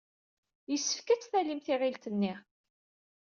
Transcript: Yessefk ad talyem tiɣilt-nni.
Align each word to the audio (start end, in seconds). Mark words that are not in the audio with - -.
Yessefk 0.71 1.07
ad 1.09 1.21
talyem 1.23 1.59
tiɣilt-nni. 1.65 2.33